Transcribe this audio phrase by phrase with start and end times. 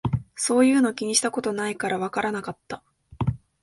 [0.35, 2.83] そういうの気にしたことないからわからなかった